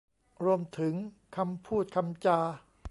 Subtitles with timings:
[0.43, 0.93] รวมถึง
[1.35, 2.39] คำพูดคำจา